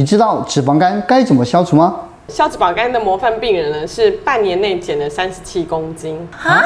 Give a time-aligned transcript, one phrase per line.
[0.00, 1.94] 你知道脂肪肝该怎么消除吗？
[2.28, 6.16] 消脂肪肝的模范病人呢，是半年内减了三十七公斤。
[6.42, 6.64] 啊？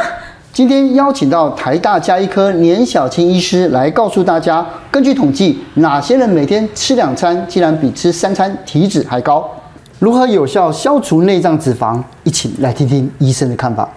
[0.53, 9.51] 今天邀请到台大加医科年小青医师来告诉大家，根据统计，哪些人每天吃两餐，竟然比吃三餐体脂还高？
[9.99, 12.01] 如何有效消除内脏脂肪？
[12.23, 13.89] 一起来听听医生的看法。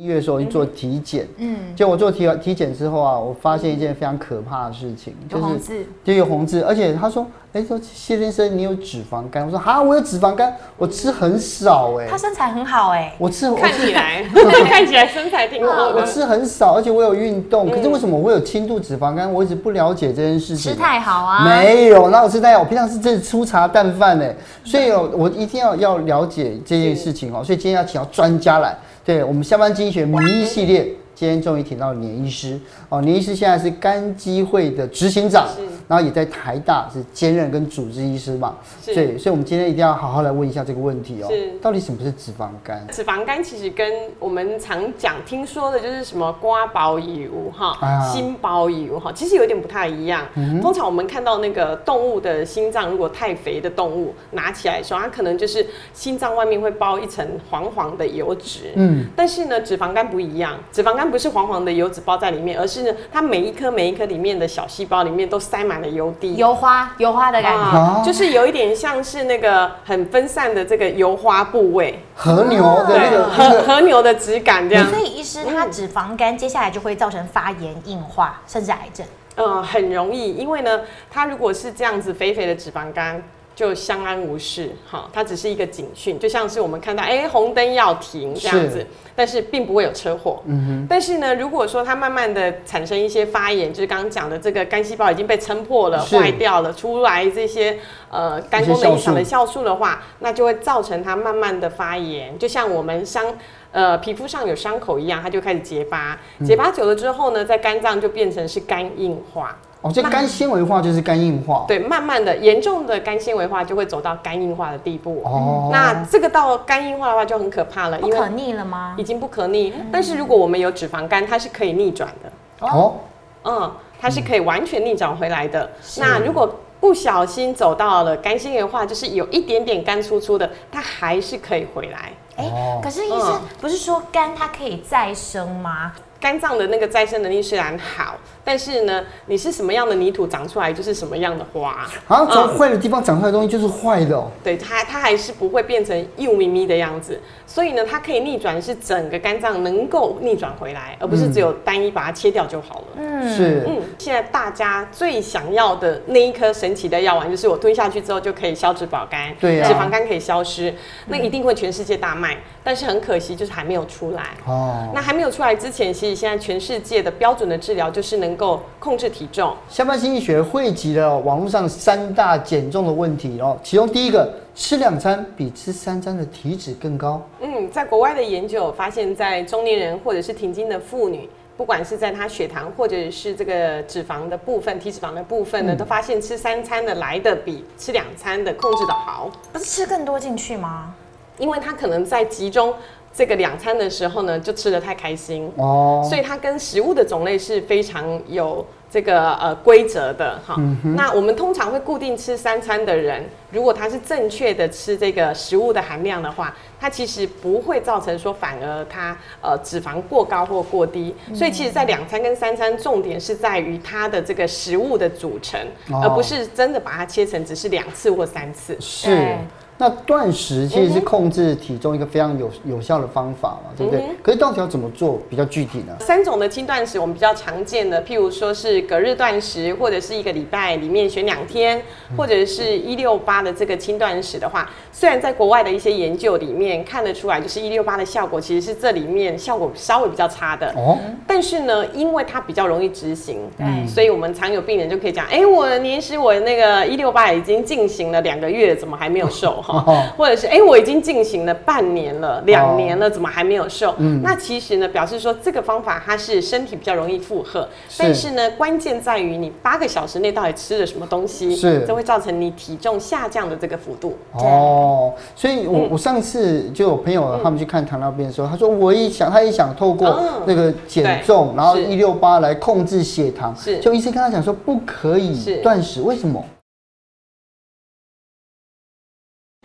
[0.00, 14.24] 一月的时候去做体检，嗯，结果我做体体检之后啊，我发现一件非常可怕的事情，就是，就有红字，而且他说，哎、欸，说谢先生你有脂肪肝，我说哈，我有脂肪肝，我吃很少、欸，哎，他身材很好、欸，哎，我吃看起来。
[14.70, 19.30] 看起来身材挺好，我吃很少，而且我有运动，可是为什么我会有轻度脂肪肝？
[19.30, 20.72] 我一直不了解这件事情。
[20.72, 21.44] 吃太好啊？
[21.44, 28.74] 没有，那我吃太好，我平常是真的粗茶淡饭哎，所以我一定要要了解这件事情哦，所以今天要请到专家来。
[29.04, 33.00] 对我们下班经济学名医系列，今天终于请到年医师哦。
[33.00, 35.48] 年医师现在是肝基会的执行长，
[35.90, 38.56] 然后也在台大是兼任跟主治医师嘛。
[38.86, 41.28] 对，所以我们今天一定要好好来问一下这个问题哦。
[41.28, 42.86] 是，到底什么是脂肪肝？
[42.88, 50.24] 脂肪肝其实跟我们常讲、听说的就是什么瓜包油哈、心包油哈，其实有点不太一样。
[50.62, 58.72] 通常我们看到那个动物的心脏，如果太肥的动物拿起来的时候，它可能就是心脏外面会包一层黄黄的油脂。
[58.76, 61.10] 嗯，但是呢，脂肪肝不一样，脂肪肝。
[61.10, 74.88] 不是黄黄的油脂包在里面，而是呢，它每一颗每一颗里面的小细胞里面都塞满了油滴，油花油花的感觉，啊，就是有一点像是那个很分散的这个油花部位，和牛的那个和和牛的质感这样。
[74.88, 79.06] 所以医师，他脂肪肝接下来就会造成发炎、硬化，甚至癌症。
[79.36, 83.22] 嗯，很容易，因为呢，它如果是这样子肥肥的脂肪肝。
[83.60, 90.42] 就相安无事，哈，它只是一个警讯，就像是我们看到，哎、欸，红灯要停这样子，但是并不会有车祸。
[90.46, 90.86] 嗯哼。
[90.88, 97.76] 但是呢，如果说它慢慢的产生一些发炎，就是刚刚讲的这个肝细胞已经被撑破了、坏掉了，出来这些
[98.10, 103.26] 呃肝功能异常的酵素的话，那就会造成它慢慢的发炎，就像我们伤
[103.72, 109.54] 呃皮肤上有伤口一样，它就开始结疤，结疤久了之后呢，在肝脏就变成是肝硬化。
[109.82, 111.64] 哦，这肝纤维化就是肝硬化。
[111.66, 115.22] 对，慢慢的严重的肝纤维化就会走到肝硬化的地步。
[115.24, 118.94] 哦，那这个到肝硬化的话就很可怕了，因为不可逆了吗？
[118.98, 119.72] 已经不可逆。
[119.90, 122.66] 但是如果我们有脂肪肝，它是可以逆转的。
[122.66, 122.96] 哦，
[123.44, 125.70] 嗯，它是可以完全逆转回来的。
[125.96, 132.12] 那如果不小心走到了肝纤维化，就是有一点点肝粗粗的，它还是可以回来。
[132.36, 135.92] 哎，可是医生不是说肝它可以再生吗？
[136.20, 141.88] 肝脏的那个再生能力虽然好，但是呢，你是什么样的泥土长出来就是什么样的花。
[142.06, 144.30] 啊，从坏的地方长出来的东西就是坏的哦。
[144.44, 147.18] 对，它它还是不会变成幼咪咪的样子。
[147.46, 152.86] 所以呢，它可以逆转，是整个肝脏能够逆转回来，而不是只有单一把它切掉就好了。
[152.96, 153.64] 嗯，是。
[153.66, 160.72] 嗯，现在大家最想要的那一颗神奇的药丸，就是我吞下去之后就可以消脂保肝，对、啊，脂肪肝可以消失，
[161.06, 162.36] 那一定会全世界大卖。
[162.62, 164.22] 但是很可惜，就是还没有出来。
[164.46, 169.54] 哦，那还没有出来之前，其实现在全世界的标准的治疗就是能够控制体重。
[169.68, 177.20] 下班经济学汇集了网络上三大减重的问题哦，其中第一个，吃两餐比吃三餐的体脂更高。
[177.40, 189.30] 嗯，在国外的研究发现，在中年人或者是停经的妇女，不管是在她血糖或者是这个脂肪的部分，体脂肪的部分呢，嗯、都发现吃三餐的来的比吃两餐的控制的好。
[189.52, 190.94] 不是吃更多进去吗？
[191.38, 192.74] 因为他可能在集中
[193.12, 200.54] 这个两餐的时候呢，就吃的太开心哦，所以它跟食物的种类是非常有这个呃规则的哈。
[200.58, 211.14] 嗯、那我们通常会固定吃三餐的人，如果他是正确的吃这个食物的含量的话，它其实不会造成说反而它呃脂肪过高或过低。
[211.28, 215.60] 嗯、所以其实，在两餐跟三餐，重点是在于它的这个食物的组成，
[215.90, 218.76] 哦、而不是真的把它切成只是两次或三次。
[218.80, 219.36] 是。
[219.80, 224.04] 那断食其实是控制体重一个非常有有效的方法嘛，对不对？
[224.22, 225.96] 可是到底要怎么做比较具体呢？
[226.00, 231.80] 三种的轻断食我们比较常见的，譬如说是隔日断食，或者是一个礼拜里面选两天，
[232.14, 240.98] 或者是一六八的这个轻断食的话，虽然在国外的一些研究里面看得出来，就是一六八的效果其实是这里面效果稍微比较差的哦。
[241.26, 249.64] 但是呢，因为它比较容易执行，嗯，所以我们常有病人就可以讲，哎，我年时我那个一六八已经进行了两个月，怎么还没有瘦？
[249.70, 250.02] 哦。
[250.16, 253.94] 或者是哎、欸，我已经进行了半年了、两年了，怎么还没有瘦？
[253.98, 257.68] 嗯，那其实呢，表示说这个方法它是身体比较容易负荷，
[257.98, 264.16] 但是呢，关键在于你八个小时内到底吃了什么东西，是，这会造成你体重下降的这个幅度。
[264.32, 276.42] 哦，所以我我上次就有朋友他们去看糖尿病的时候，他说我一想，他一想透过那个减重，然后一六八来控制血糖，是，就医生跟他讲说不可以断食，为什么？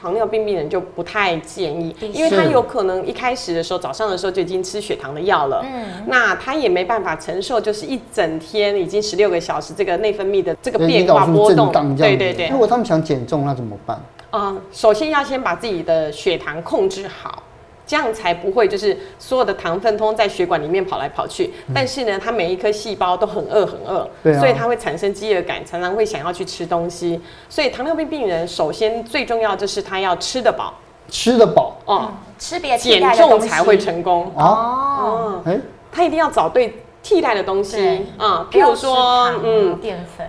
[0.05, 12.49] 糖尿病病人就不太建议，因为他有可能一开始的时候，早上的时候就已经吃血糖的药了，嗯，那他也没办法承受，就是一整天已经十六个小时这个内分泌的这个变化波动，对对对。
[12.49, 13.99] 如果他们想减重，那怎么办？
[14.29, 17.41] 啊，首先要先把自己的血糖控制好。
[17.87, 27.21] 这样才不会就是所有的糖分通在血管里面跑来跑去，嗯、但是呢，它每一颗细胞都很饿很饿，啊、所以它会产生饥饿感，常常会想要去吃东西。
[27.47, 30.73] 所以糖尿病病人首先最重要就是他要吃得饱，
[31.09, 34.31] 吃得饱，哦、嗯，吃别减重才会成功。
[34.35, 35.41] 哦。
[35.45, 35.61] 哎、嗯，
[35.91, 38.05] 他一定要找对替代的东西。
[38.17, 40.27] 啊，譬如说，嗯，淀粉。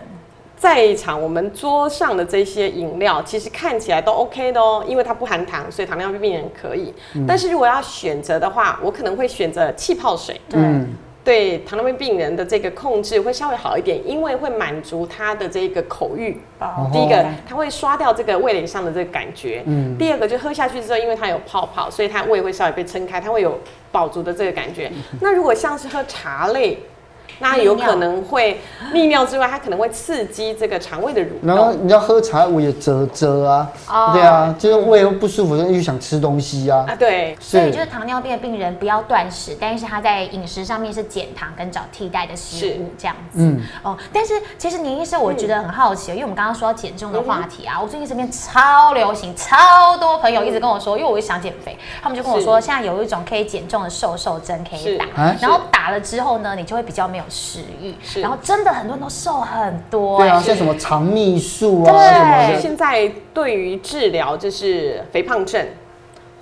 [0.57, 6.95] 在一场我们桌上的这些饮料，其实看起来都 OK 的哦，因为它不含糖，所以糖尿病病人可以。
[7.15, 10.41] 嗯、但是如果要选择的话，我可能会选择气泡水。
[10.49, 10.89] 对，嗯、
[11.23, 16.41] 对，糖尿病病人的这个控制会稍微好一点，因为会满足他的这个口欲。
[16.59, 19.63] 哦、第一个，它会刷掉这个味蕾上的这个感觉。
[19.67, 19.99] 嗯。
[19.99, 23.61] 第二个，就喝下去之后，因为它有泡泡，所以它胃会稍微被撑开，它会有
[23.93, 24.91] 饱足的这个感觉。
[24.95, 26.79] 嗯、那如果像是喝茶类。
[27.39, 28.61] 那有可能会
[28.93, 31.39] 利尿之外，它可能会刺激这个肠胃的蠕动。
[31.43, 36.85] 然后你要喝茶，我也啧啧啊，哦、对啊，就是胃又不舒服，又想吃东西啊。
[36.89, 37.37] 啊，对。
[37.41, 43.39] 所以就是糖尿病的病人不要断食，但是他在饮食上面是减糖跟找替代的食物这样子。
[43.39, 43.63] 嗯。
[43.83, 55.07] 哦，但是其实年医生，我觉得很好奇，因为我们刚刚说到减重的话题啊，我最近身边超流行，超多朋友一直跟我说，因为我也想减肥，他们就跟我说，现在有一种可以减重的瘦瘦针可以打，
[55.41, 62.61] 然后打了之后呢，你就会比较没有食欲，是然后真的很多人都瘦很多，对啊，像什么肠泌素啊，对什么的。
[62.61, 65.67] 现在对于治疗就是肥胖症，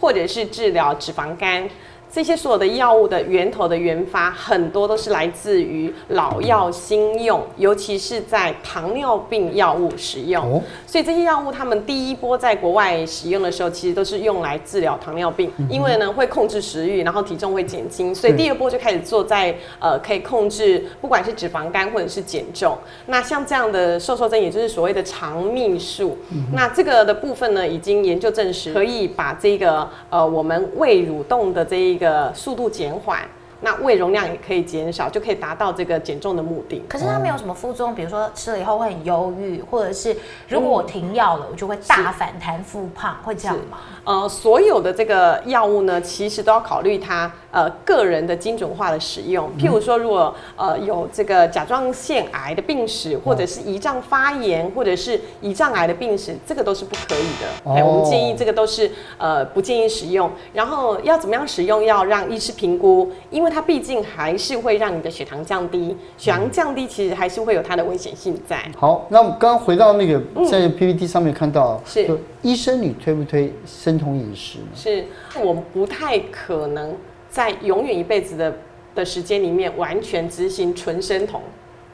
[0.00, 1.68] 或者是治疗脂肪肝。
[2.14, 10.62] 这些所有的药物的源头的研发，很多都是来自于老药新用，尤其是在糖尿病药物使用。
[10.86, 18.14] 所以这些药物，他们第一波在国外使用的时候，其实都是用来治疗糖尿病，因为呢会控制食欲，然后体重会减轻。
[18.14, 22.78] 所以第二波就开始做在呃可以控制，不管是脂肪肝或者是减重。
[23.06, 26.16] 那像这样的瘦瘦针，也就是所谓的肠泌素，
[26.52, 32.03] 那这个的部分呢，已经研究证实可以把这个呃我们胃蠕动的这一个。
[32.04, 33.20] 的速度减缓，
[33.60, 36.84] 那胃容量也可以减少，就可以达到这个减重的目的。
[36.86, 40.14] 可是它没有什么副作用，比如说吃了以后会很忧郁，或者是
[40.46, 43.78] 如果我停药了，我就会大反弹复胖，会这样吗？
[44.04, 49.48] 呃，所有的这个药物呢，其实都要考虑它呃个人的精准化的使用。
[49.56, 57.72] 譬如说，如果呃有这个甲状腺癌的病史，或者是胰脏发炎，或者是胰脏癌的病史，这个都是不可以的。
[57.72, 60.28] 哎，我们建议这个都是呃不建议使用。
[60.52, 68.60] 然后要怎么样使用，要让医师评估，因为它毕竟还是会让你的血糖降低，血糖降低其实还是会有它的危险性在。
[68.76, 70.20] 好，那我们刚刚回到那个
[70.50, 74.58] 在 PPT 上面看到，是医生你推不推生酮饮食？
[74.74, 75.04] 是，
[75.40, 76.92] 我不太可能
[77.34, 78.56] 在永远一辈子的
[78.94, 81.42] 的时间里面完全执行纯生酮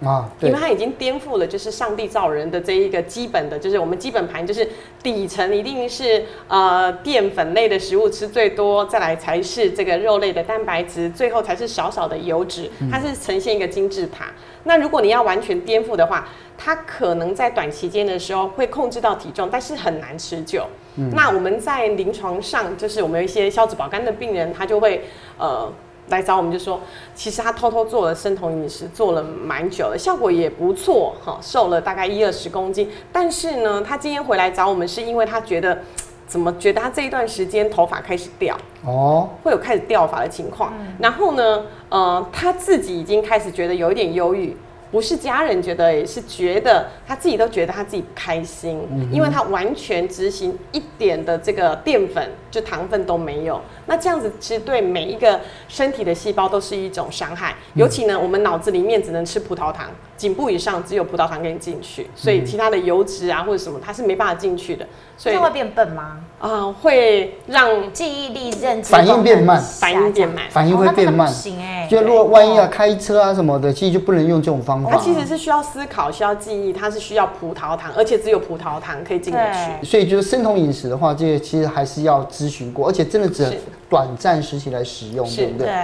[0.07, 4.69] 啊，因为它已经颠覆了，就是上帝造人的这一个基本的，就是我们基本盘，就是
[5.03, 14.27] 底层一定是呃淀粉类的食物吃最多，再来才是这个肉类的蛋白质，最后才是少少的油脂，它是呈现一个金字塔。
[14.65, 16.29] 那如果你要完全颠覆的话，
[16.59, 20.67] 它可能在短期间的时候会控制到体重，但是很难持久。
[20.97, 25.05] 嗯、那我们在临床上，就是我们有一些消脂保肝的病人，他就会
[25.39, 25.71] 呃
[26.09, 26.81] 来找我们，就说
[27.15, 32.91] 其实他偷偷做了生酮饮食，做了蛮久了，效果也不错哈，瘦了大概一二十公斤。
[33.13, 35.79] 但是呢，他今天回来找我们，是因为他觉得
[36.27, 40.73] 怎么觉得他这一段时间头发开始掉哦，会有开始掉发的情况。
[40.81, 44.57] 嗯、然后呢，呃，他自己已经开始觉得有一点忧郁。
[44.91, 53.61] 不是家人觉得，也是觉得他自己都觉得他自己不开心，嗯、因为他完全执行一点的这个淀粉，就糖分都没有。
[53.87, 57.55] 那这样子其实对每一个身体的细胞都是一种伤害。
[57.75, 59.89] 尤其呢，我们脑子里面只能吃葡萄糖，
[60.21, 64.87] 颈部以上只有葡萄糖可以进去，所以其他的油脂啊或者什么，它是没办法进去的。
[65.17, 66.19] 所以会变笨吗？
[66.39, 71.27] 啊、呃，会让记忆力、认知反应变慢，反应变慢，反应会变慢。
[71.27, 74.99] 不行哎，就如果万一要开车啊什么的，其实就不能用这种方方法。
[74.99, 79.87] 它其实是需要思考，需要记忆，它是需要葡萄糖，而且只有葡萄糖可以进得去。
[79.87, 83.51] 所以就是生酮饮食的话，这个其实还是要咨询过，而且真的只
[83.89, 85.67] 短暂时期来使用，对不对？
[85.67, 85.75] 对。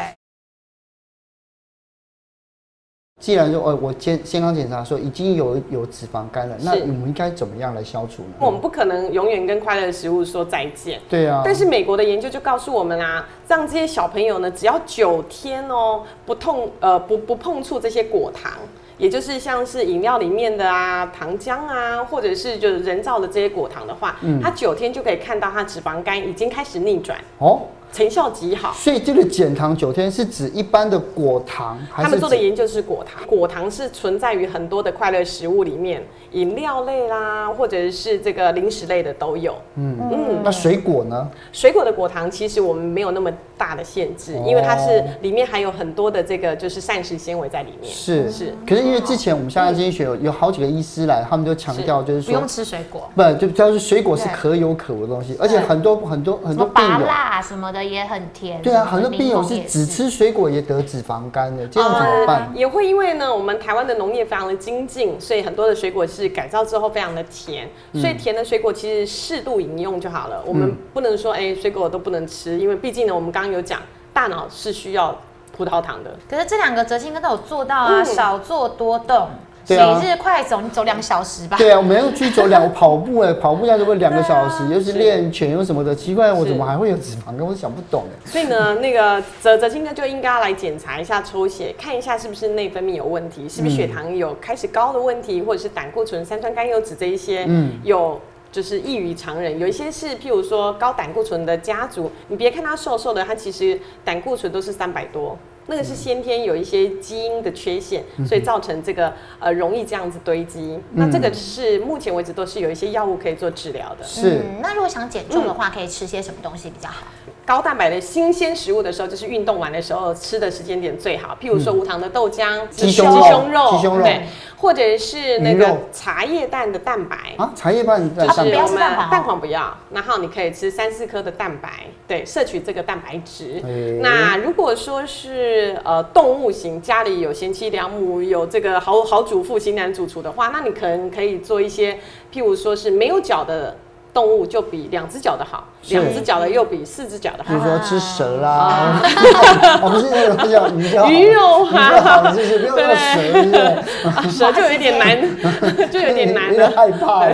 [3.19, 8.35] 既然说，哦，我健健康检查说已经有有脂肪肝了，那我们应该怎么样来消除呢？
[8.39, 11.01] 我们不可能永远跟快乐的食物说再见。
[11.09, 11.41] 对啊。
[11.43, 18.53] 但是美国的研究就告诉我们啊，让这些小朋友呢，只要九天哦，不痛呃不不碰触这些果糖，
[18.99, 27.63] 也就是像是饮料里面的啊糖浆啊，或者是就是人造的这些果糖的话，嗯，他九天就可以看到他脂肪肝已经开始逆转哦。
[27.93, 33.27] 成效极好，所以这个减糖九天是指一般的果糖，还是他们做的研究是果糖。
[33.27, 36.03] 果糖是存在于很多的快乐食物里面，
[36.33, 39.55] 饮料类啦，或者是这个零食类的都有。
[39.77, 41.29] 嗯嗯，那水果呢？
[41.53, 47.91] 水果的果糖其实我们没有那么大的限制，因为它是里面含有很多的这个就是膳食纤维在里面。
[47.91, 58.61] 是是，可是因为之前我们下班经济学有有好几个医师来，他们就强调就是说不用吃水果，不就主要是水果是可有可无的东西，而且很多很多很多病友辣什么的也很甜。
[58.63, 62.51] 对啊，很多病友是只吃水果也得脂肪肝的，这样怎么办？
[62.55, 70.43] 也会因为呢，我们台湾的农业非常的精进，所以很多的水果是改造之后非常的甜，所以甜的水果其实适度饮用就好了。
[70.47, 73.81] 我们不能说哎，水果都不能吃，因为毕竟呢，我们刚刚有讲，
[74.13, 75.17] 大脑是需要
[75.57, 76.15] 葡萄糖的。
[76.29, 79.29] 可是这两个哲青哥都有做到啊，少做多动。
[79.69, 81.57] 每日快走，你走两个小时吧。
[81.57, 87.41] 对啊，我们要去走两 跑步哎，跑步要如果两个小时，又是练拳又什么的，奇怪，我怎么还会有脂肪肝？
[87.41, 88.31] 我想不懂哎。
[88.31, 98.21] 所以呢，那个哲哲青哥就应该要来检查一下抽血，看一下是不是内分泌有问题，是不是血糖有开始高的问题，或者是胆固醇、三酸甘油脂这一些，嗯，有
[98.53, 99.59] 就是异于常人。
[99.59, 105.37] 有一些是譬如说高胆固醇的家族，你别看他瘦瘦的，他其实胆固醇都是三百多。
[105.67, 110.79] 那个是先天有一些基因的缺陷，所以造成这个呃容易这样子堆积。
[110.93, 114.05] 那这个是目前为止都是有一些药物可以做治疗的。
[114.05, 114.43] 是。
[114.63, 117.07] 那如果想减重的话，可以吃些什么东西比较好？
[117.47, 121.39] 高蛋白的新鲜食物的时候，就是运动完的时候吃的时间点最好。
[121.41, 123.09] 譬如说无糖的豆浆、鸡胸
[123.53, 124.27] 肉、鸡胸肉，对，
[124.57, 127.17] 或者是那个茶叶蛋的蛋白。
[127.37, 133.63] 啊，茶叶蛋的蛋白，就是我们蛋黄不要，然后你可以吃三四颗的蛋白，对，摄取这个蛋白质。
[134.03, 141.95] 那如果说是呃动物型，家里有贤妻良母，有这个好好主妇、型男主厨的话，那你可能可以做一些，
[142.35, 143.77] 譬如说是没有脚的。
[144.17, 147.45] 动物就比两只脚的好，两只脚的又比四只脚的。
[147.45, 147.51] 好。
[147.51, 149.01] 比如说吃蛇啦，
[149.83, 155.21] 我们是那种叫鱼肉哈，就是不要说蛇，蛇就有点难，
[155.91, 157.27] 就有点难了，害怕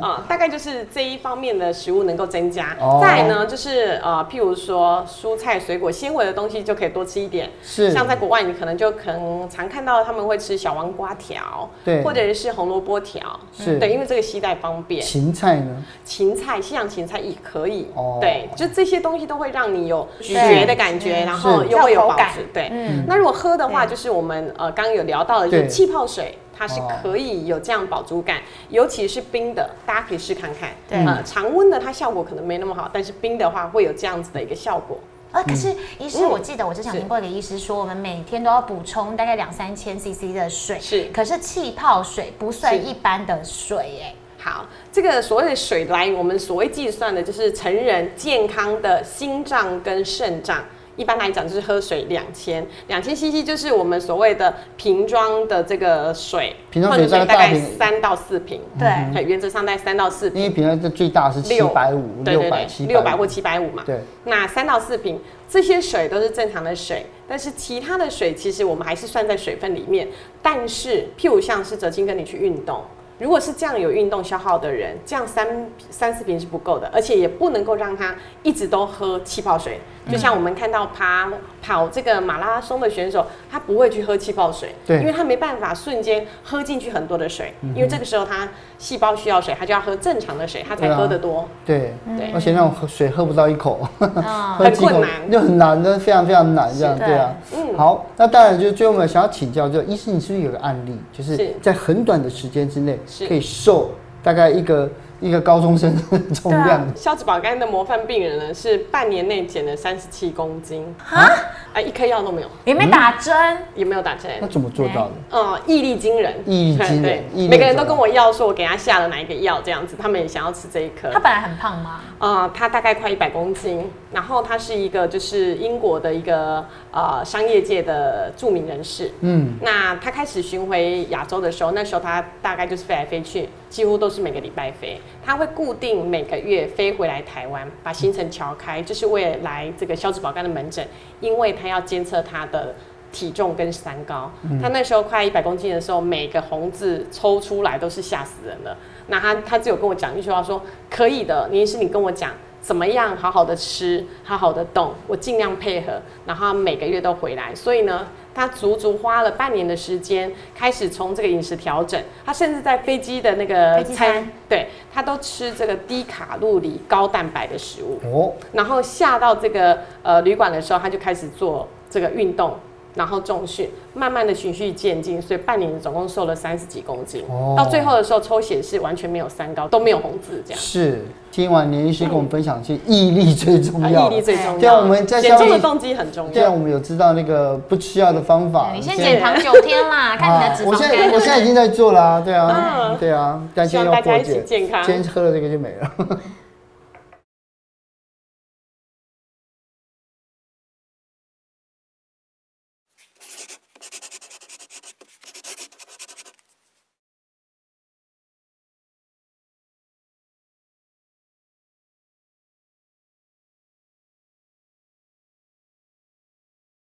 [0.00, 0.24] 啊。
[0.28, 2.76] 大概就是这一方面的食物能够增加。
[3.00, 7.50] 再呢，就是呃，譬如说蔬菜、水果、纤维的东西就可以多吃一点。
[7.62, 13.78] 是，像在国外，你可能就可能常看到他们会吃小黄瓜条，对，或者是红萝卜条，是。
[13.78, 15.02] 对，因为这个携带方便。
[15.02, 15.82] 芹菜呢？
[16.04, 22.40] 芹菜，西洋芹菜也可以，哦、对，就这些东西都会让你有嚼的感觉，然后又会有饱足。
[22.52, 30.70] 对，嗯、那如果喝的话，就是我们呃刚刚有聊到的，就是气泡水，它是可以有这样饱足感，尤其是冰的，大家可以试看看。
[30.88, 34.98] 对，呃，常温的它效果可能没那么好，但是冰的话会有这样子的一个效果。
[35.32, 44.14] 呃，可是医师，我记得我之前听过一个医师说，我们每天都要补充大概两三千 CC 的水，是，可是气泡水不算一般的水，哎。
[44.46, 50.62] 好，这个所谓的水来，我们所谓计算的就是成人健康的心脏跟肾脏。
[50.94, 58.60] 一般来讲就是喝水两千，两千 CC 就是我们所谓的瓶装的这个水，瓶装水大概三到四瓶。
[58.78, 60.40] 对，原则上在三到四瓶。
[60.40, 63.82] 因为瓶装这最大是七百五，六百七六百或七百五嘛。
[63.84, 70.06] 对，那三到四瓶这些水都是正常的水，但是其他的水其实我们还是算在水分里面。
[70.40, 72.84] 但是譬如像是哲青跟你去运动。
[73.18, 79.80] 如果是这样有运动消耗的人，这样三三四瓶是不够的，而且也不能够让他一直都喝气泡水。
[80.10, 81.28] 就像我们看到爬
[81.60, 88.48] 跑这个马拉松的选手，他不会去喝气泡水，对，因为他没办法瞬间喝进去很多的水，因为这个时候他
[88.78, 91.48] 细胞需要水，他就要喝正常的水，他才喝得多。
[91.64, 97.34] 对对，而且那种喝水喝不到一口， 很困难，就很难的，非常非常难这样，对啊。
[97.54, 103.90] 嗯，好，那当然就最后我们想要请教，就医生，你是不是有个案例，就是在很短的时间之内可以瘦
[104.22, 104.88] 大概一个
[105.20, 106.86] 一个高中生的重量。
[106.94, 110.84] 消脂保肝的模范病人呢，是半年内减了三十七公斤。
[111.08, 111.28] 啊，
[111.72, 113.34] 啊，一颗药都没有，也没打针，
[113.74, 115.12] 也没有打针，那怎么做到的？
[115.30, 121.10] 嗯，毅力惊人，毅力惊人，每个人都跟我要说，我给他下了哪一个药，这样子，他们也想要吃这一颗。
[121.10, 122.00] 他本来很胖吗？
[122.18, 140.86] 呃，他大概快一百公斤，然后他是一个就是英国的一个呃商业界的著名人士，嗯，那他开始巡回亚洲的时候，那时候他大概就是飞来飞去，几乎都是每个礼拜飞，他会固定每个月飞回来台湾，把行程调开，就是为了来这个消脂保肝的门诊，
[141.20, 142.74] 因为他要监测他的
[143.12, 148.76] 体重跟三高，嗯、他那时候快一百公斤的时候，每个红字抽出来都是吓死人了。
[149.08, 157.54] 那他他只有跟我讲一句话说，可以的，林医师你跟我讲怎么样好好的吃，好好的动，我尽量配合，然后他每个月都回来。
[157.54, 167.98] 所以呢，他足足花了半年的时间，开始从这个饮食调整，他甚至在飞机的那个餐，对他都吃这个低卡路里、高蛋白的食物。
[168.04, 172.54] 哦，然后下到这个呃旅馆的时候，他就开始做这个运动。
[172.96, 177.22] 然后重训，慢慢的循序渐进，所以半年总共瘦了三十几公斤。
[177.28, 180.58] 哦，到最后的时候抽血是完全没有三高，都没有红字这样。
[180.58, 184.10] 是，听完连医师跟我们分享，其实毅力最重要。
[184.10, 184.58] 毅力最重要。
[184.58, 186.32] 对啊，我们在减重的动机很重要。
[186.32, 188.72] 对啊，我们有知道那个不吃药的方法。
[188.74, 190.68] 你先减糖九天啦， 看你的脂肪。
[190.68, 194.82] 我现在我现在已经在做了啊，对啊，对啊，但希望大家一起健康。
[194.84, 196.18] 今天喝了这个就没了。